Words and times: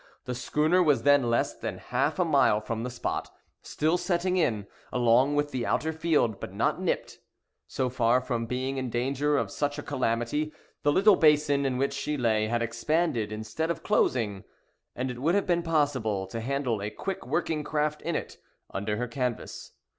The 0.25 0.33
schooner 0.33 0.81
was 0.81 1.03
then 1.03 1.29
less 1.29 1.53
than 1.55 1.77
half 1.77 2.17
a 2.17 2.25
mile 2.25 2.59
from 2.59 2.81
the 2.81 2.89
spot, 2.89 3.29
still 3.61 3.99
setting 3.99 4.35
in, 4.35 4.65
along 4.91 5.35
with 5.35 5.51
the 5.51 5.63
outer 5.63 5.93
field, 5.93 6.39
but 6.39 6.51
not 6.55 6.81
nipped. 6.81 7.19
So 7.67 7.87
far 7.87 8.19
from 8.19 8.47
being 8.47 8.77
in 8.77 8.89
danger 8.89 9.37
of 9.37 9.51
such 9.51 9.77
a 9.77 9.83
calamity, 9.83 10.53
the 10.81 10.91
little 10.91 11.15
basin 11.17 11.67
in 11.67 11.77
which 11.77 11.93
she 11.93 12.17
lay 12.17 12.47
had 12.47 12.63
expanded, 12.63 13.31
instead 13.31 13.69
of 13.69 13.83
closing; 13.83 14.43
and 14.95 15.11
it 15.11 15.19
would 15.21 15.35
have 15.35 15.45
been 15.45 15.61
possible 15.61 16.25
to 16.25 16.41
handle 16.41 16.81
a 16.81 16.89
quick 16.89 17.27
working 17.27 17.63
craft 17.63 18.01
in 18.01 18.15
it, 18.15 18.39
under 18.71 18.97
her 18.97 19.07
canvas. 19.07 19.73